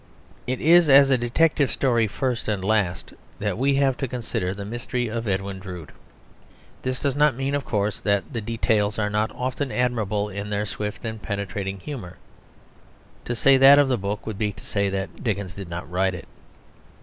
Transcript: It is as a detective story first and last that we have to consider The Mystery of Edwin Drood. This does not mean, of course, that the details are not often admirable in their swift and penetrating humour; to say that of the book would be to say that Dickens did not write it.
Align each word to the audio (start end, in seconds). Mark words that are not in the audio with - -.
It 0.47 0.59
is 0.59 0.89
as 0.89 1.11
a 1.11 1.15
detective 1.19 1.71
story 1.71 2.07
first 2.07 2.47
and 2.47 2.65
last 2.65 3.13
that 3.37 3.55
we 3.55 3.75
have 3.75 3.95
to 3.97 4.07
consider 4.07 4.51
The 4.51 4.65
Mystery 4.65 5.07
of 5.07 5.27
Edwin 5.27 5.59
Drood. 5.59 5.91
This 6.81 6.99
does 6.99 7.15
not 7.15 7.35
mean, 7.35 7.53
of 7.53 7.65
course, 7.65 7.99
that 8.01 8.33
the 8.33 8.41
details 8.41 8.97
are 8.97 9.11
not 9.11 9.29
often 9.35 9.71
admirable 9.71 10.27
in 10.27 10.49
their 10.49 10.65
swift 10.65 11.05
and 11.05 11.21
penetrating 11.21 11.79
humour; 11.81 12.17
to 13.25 13.35
say 13.35 13.57
that 13.57 13.77
of 13.77 13.89
the 13.89 13.95
book 13.99 14.25
would 14.25 14.39
be 14.39 14.51
to 14.53 14.65
say 14.65 14.89
that 14.89 15.23
Dickens 15.23 15.53
did 15.53 15.69
not 15.69 15.87
write 15.87 16.15
it. 16.15 16.27